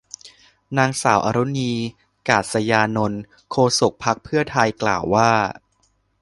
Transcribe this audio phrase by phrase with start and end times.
[0.77, 1.71] นางสาวอรุณี
[2.29, 5.31] กาสยานนท์ โฆษกพรรคเพื่อไทย กล่าวว่า